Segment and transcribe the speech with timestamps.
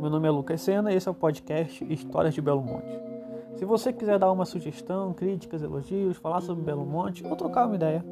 [0.00, 2.86] Meu nome é Lucas Sena e esse é o podcast Histórias de Belo Monte.
[3.56, 7.74] Se você quiser dar uma sugestão, críticas, elogios, falar sobre Belo Monte ou trocar uma
[7.74, 8.04] ideia,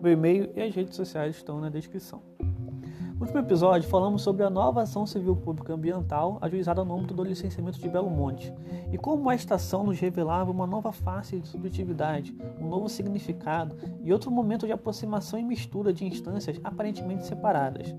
[0.00, 2.22] meu e-mail e as redes sociais estão na descrição.
[2.38, 7.24] No último episódio, falamos sobre a nova ação civil pública ambiental ajuizada no âmbito do
[7.24, 8.54] licenciamento de Belo Monte
[8.92, 13.74] e como a estação nos revelava uma nova face de subjetividade, um novo significado
[14.04, 17.92] e outro momento de aproximação e mistura de instâncias aparentemente separadas,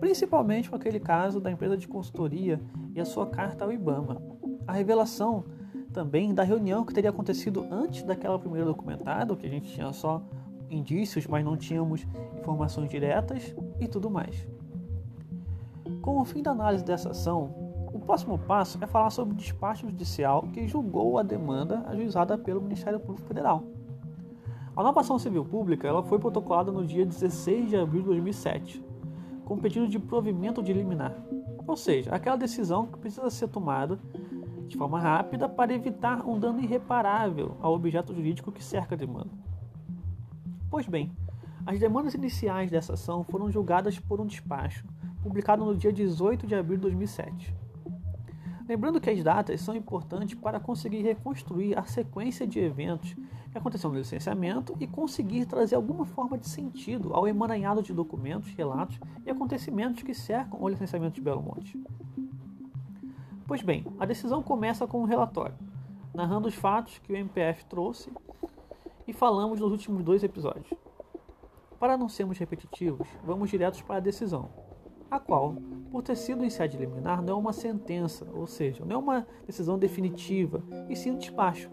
[0.00, 2.60] principalmente com aquele caso da empresa de consultoria
[2.94, 4.20] e a sua carta ao IBAMA.
[4.66, 5.44] A revelação
[5.92, 10.22] também da reunião que teria acontecido antes daquela primeira documentada, que a gente tinha só
[10.70, 12.06] indícios, mas não tínhamos
[12.38, 14.46] informações diretas e tudo mais.
[16.02, 17.54] Com o fim da análise dessa ação,
[17.92, 22.60] o próximo passo é falar sobre o despacho judicial que julgou a demanda ajuizada pelo
[22.60, 23.64] Ministério Público Federal.
[24.76, 28.84] A nova ação civil pública ela foi protocolada no dia 16 de abril de 2007,
[29.48, 31.16] com pedido de provimento de liminar,
[31.66, 33.98] ou seja, aquela decisão que precisa ser tomada
[34.68, 39.30] de forma rápida para evitar um dano irreparável ao objeto jurídico que cerca a demanda.
[40.70, 41.10] Pois bem,
[41.64, 44.84] as demandas iniciais dessa ação foram julgadas por um despacho
[45.22, 47.54] publicado no dia 18 de abril de 2007.
[48.68, 53.16] Lembrando que as datas são importantes para conseguir reconstruir a sequência de eventos
[53.50, 58.52] que aconteceram no licenciamento e conseguir trazer alguma forma de sentido ao emaranhado de documentos,
[58.54, 61.80] relatos e acontecimentos que cercam o licenciamento de Belo Monte.
[63.46, 65.56] Pois bem, a decisão começa com um relatório,
[66.14, 68.12] narrando os fatos que o MPF trouxe
[69.06, 70.68] e falamos nos últimos dois episódios.
[71.80, 74.50] Para não sermos repetitivos, vamos diretos para a decisão,
[75.10, 75.56] a qual,
[75.90, 79.26] por ter sido em sede liminar, não é uma sentença, ou seja, não é uma
[79.46, 81.70] decisão definitiva, e sim um despacho.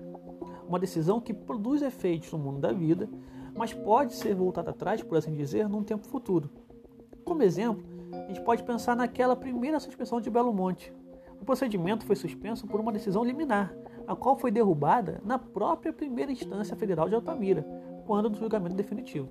[0.67, 3.09] Uma decisão que produz efeitos no mundo da vida,
[3.55, 6.49] mas pode ser voltada atrás, por assim dizer, num tempo futuro.
[7.23, 10.93] Como exemplo, a gente pode pensar naquela primeira suspensão de Belo Monte.
[11.39, 13.75] O procedimento foi suspenso por uma decisão liminar,
[14.07, 17.65] a qual foi derrubada na própria primeira instância federal de Altamira,
[18.05, 19.29] quando do julgamento definitivo.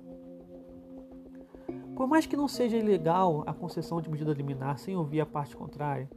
[1.95, 5.55] Por mais que não seja ilegal a concessão de medida liminar sem ouvir a parte
[5.55, 6.09] contrária,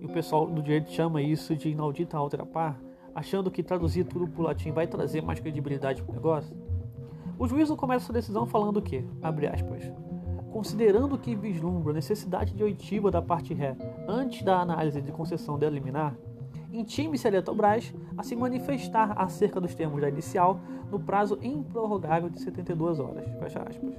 [0.00, 2.78] e o pessoal do direito chama isso de inaudita altera par,
[3.14, 6.56] achando que traduzir tudo para o latim vai trazer mais credibilidade para o negócio,
[7.38, 9.90] o juízo começa sua decisão falando que, abre aspas,
[10.52, 15.58] considerando que vislumbra a necessidade de oitiva da parte ré antes da análise de concessão
[15.58, 16.14] da liminar,
[16.72, 22.40] intime-se a Eletrobras a se manifestar acerca dos termos da inicial no prazo improrrogável de
[22.40, 23.24] 72 horas.
[23.38, 23.94] Fecha aspas.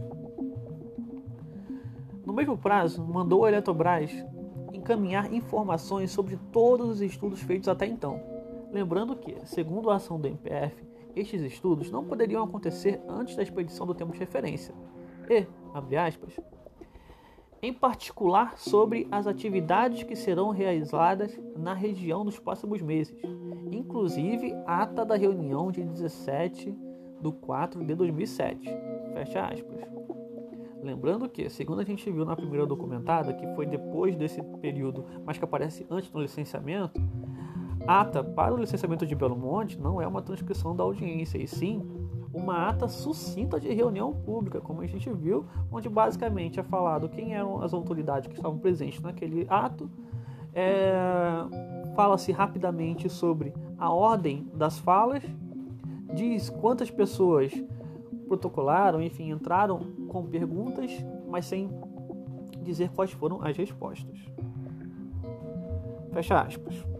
[2.25, 4.11] No mesmo prazo, mandou a Eletrobras
[4.71, 8.32] encaminhar informações sobre todos os estudos feitos até então.
[8.73, 10.83] Lembrando que, segundo a ação do MPF,
[11.15, 14.73] estes estudos não poderiam acontecer antes da expedição do termo de referência.
[15.29, 15.45] E,
[15.75, 16.35] abre aspas,
[17.61, 23.15] em particular sobre as atividades que serão realizadas na região nos próximos meses,
[23.71, 26.75] inclusive ata da reunião de 17
[27.21, 28.69] de 4 de 2007.
[29.13, 29.81] Fecha aspas.
[30.81, 35.37] Lembrando que, segundo a gente viu na primeira documentada, que foi depois desse período, mas
[35.37, 36.99] que aparece antes do licenciamento,
[37.87, 41.81] ata para o licenciamento de Belo Monte não é uma transcrição da audiência, e sim
[42.33, 47.35] uma ata sucinta de reunião pública, como a gente viu, onde basicamente é falado quem
[47.35, 49.89] eram as autoridades que estavam presentes naquele ato,
[50.53, 50.93] é,
[51.95, 55.23] fala-se rapidamente sobre a ordem das falas,
[56.13, 57.53] diz quantas pessoas
[58.27, 60.91] protocolaram, enfim, entraram com perguntas,
[61.29, 61.69] mas sem
[62.63, 64.17] dizer quais foram as respostas.
[66.11, 66.92] Fecha aspas.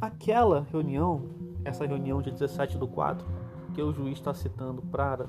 [0.00, 1.22] Aquela reunião,
[1.64, 3.26] essa reunião de 17 do 4,
[3.74, 5.26] que o juiz está citando para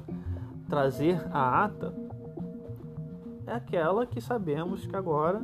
[0.67, 1.93] trazer a ata,
[3.47, 5.43] é aquela que sabemos que agora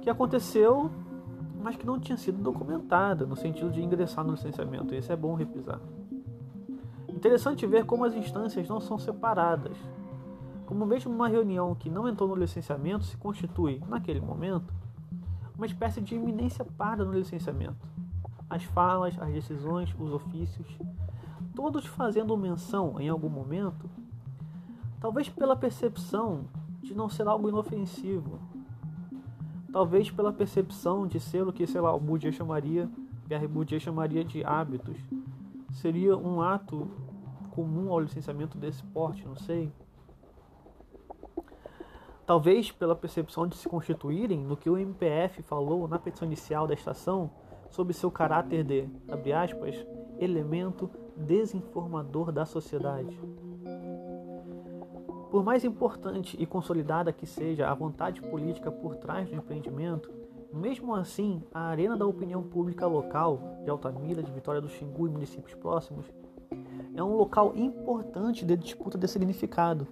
[0.00, 0.90] que aconteceu,
[1.60, 4.94] mas que não tinha sido documentada no sentido de ingressar no licenciamento.
[4.94, 5.80] Isso é bom repisar.
[7.08, 9.76] Interessante ver como as instâncias não são separadas.
[10.66, 14.72] Como mesmo uma reunião que não entrou no licenciamento se constitui, naquele momento,
[15.58, 17.84] uma espécie de iminência parda no licenciamento.
[18.48, 20.66] As falas, as decisões, os ofícios,
[21.54, 23.90] todos fazendo menção em algum momento,
[25.00, 26.44] talvez pela percepção
[26.80, 28.38] de não ser algo inofensivo,
[29.72, 32.88] talvez pela percepção de ser o que, sei lá, o Bourdieu chamaria,
[33.26, 34.96] Pierre Bourdieu chamaria de hábitos.
[35.72, 36.88] Seria um ato
[37.50, 39.72] comum ao licenciamento desse porte, não sei.
[42.28, 46.74] Talvez pela percepção de se constituírem no que o MPF falou na petição inicial da
[46.74, 47.30] estação
[47.70, 49.74] sobre seu caráter de, abre aspas,
[50.18, 53.18] elemento desinformador da sociedade.
[55.30, 60.12] Por mais importante e consolidada que seja a vontade política por trás do empreendimento,
[60.50, 65.10] Mesmo assim, a arena da opinião pública local de Altamira, de Vitória do Xingu e
[65.10, 66.06] municípios próximos
[66.94, 69.86] é um local importante de disputa de significado.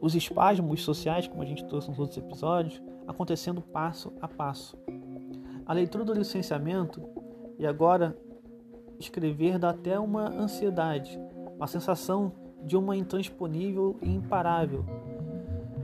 [0.00, 4.78] Os espasmos sociais, como a gente trouxe nos outros episódios, acontecendo passo a passo.
[5.66, 7.02] A leitura do licenciamento
[7.58, 8.16] e agora
[8.98, 11.20] escrever dá até uma ansiedade,
[11.56, 12.32] uma sensação
[12.64, 14.84] de uma intransponível e imparável,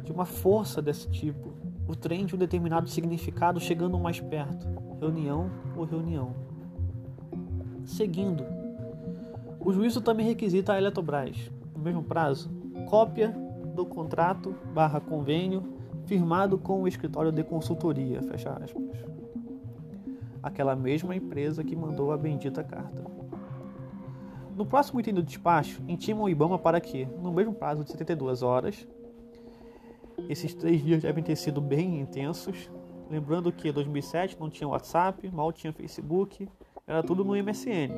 [0.03, 1.53] de uma força desse tipo,
[1.87, 4.67] o trem de um determinado significado chegando mais perto,
[4.99, 6.35] reunião por reunião.
[7.85, 8.45] Seguindo,
[9.61, 12.51] o juízo também requisita a Eletrobras, no mesmo prazo,
[12.89, 13.46] cópia
[13.77, 15.63] do contrato barra convênio
[16.07, 19.05] firmado com o escritório de consultoria, fecha aspas.
[20.43, 23.05] Aquela mesma empresa que mandou a bendita carta.
[24.57, 28.43] No próximo item do despacho, intima o IBAMA para que, no mesmo prazo de 72
[28.43, 28.89] horas,
[30.29, 32.71] esses três dias devem ter sido bem intensos.
[33.11, 36.49] Lembrando que em 2007 não tinha WhatsApp, mal tinha Facebook,
[36.87, 37.93] era tudo no MSN.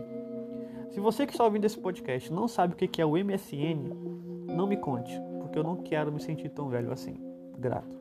[0.91, 3.93] Se você que está ouvindo esse podcast não sabe o que é o MSN,
[4.47, 5.13] não me conte,
[5.49, 7.17] porque eu não quero me sentir tão velho assim.
[7.59, 7.99] Grato.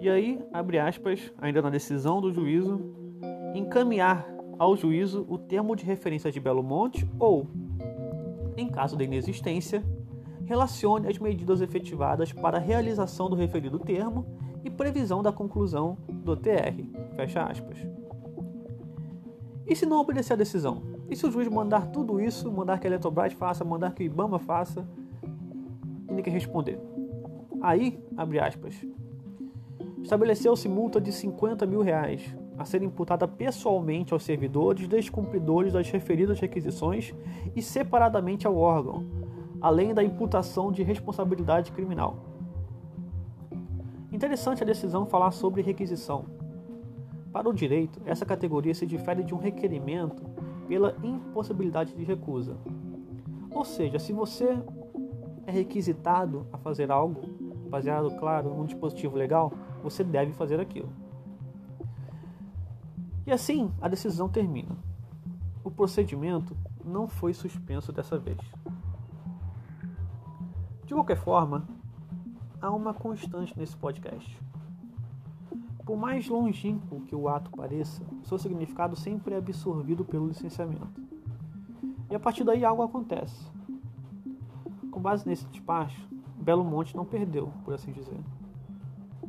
[0.00, 2.94] E aí, abre aspas, ainda na decisão do juízo,
[3.54, 4.28] encaminhar
[4.58, 7.48] ao juízo o termo de referência de Belo Monte ou,
[8.56, 9.82] em caso de inexistência,
[10.44, 14.24] relacione as medidas efetivadas para a realização do referido termo
[14.62, 16.84] e previsão da conclusão do TR.
[17.16, 17.78] Fecha aspas.
[19.66, 20.97] E se não obedecer a decisão?
[21.08, 24.06] E se o juiz mandar tudo isso, mandar que a Eletrobras faça, mandar que o
[24.06, 24.86] IBAMA faça,
[26.08, 26.78] e ninguém responder?
[27.60, 28.74] Aí, abre aspas,
[30.02, 36.40] estabeleceu-se multa de 50 mil reais, a ser imputada pessoalmente aos servidores descumpridores das referidas
[36.40, 37.14] requisições
[37.56, 39.06] e separadamente ao órgão,
[39.60, 42.16] além da imputação de responsabilidade criminal.
[44.12, 46.24] Interessante a decisão falar sobre requisição.
[47.32, 50.22] Para o direito, essa categoria se difere de um requerimento
[50.68, 52.56] pela impossibilidade de recusa.
[53.50, 54.62] Ou seja, se você
[55.46, 57.22] é requisitado a fazer algo,
[57.68, 59.50] baseado, claro, num dispositivo legal,
[59.82, 60.90] você deve fazer aquilo.
[63.26, 64.76] E assim a decisão termina.
[65.64, 68.38] O procedimento não foi suspenso dessa vez.
[70.84, 71.66] De qualquer forma,
[72.60, 74.38] há uma constante nesse podcast.
[75.88, 81.00] Por mais longínquo que o ato pareça, seu significado sempre é absorvido pelo licenciamento.
[82.10, 83.50] E a partir daí algo acontece.
[84.90, 86.06] Com base nesse despacho,
[86.36, 88.20] Belo Monte não perdeu, por assim dizer.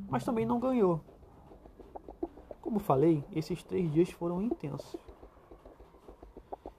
[0.10, 1.00] Mas também não ganhou.
[2.60, 4.98] Como falei, esses três dias foram intensos.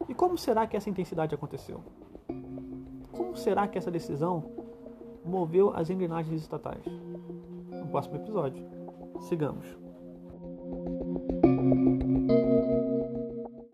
[0.06, 1.82] E como será que essa intensidade aconteceu?
[3.12, 4.44] Como será que essa decisão
[5.24, 6.84] moveu as engrenagens estatais.
[6.84, 8.79] No próximo episódio.
[9.20, 9.89] Sigamos.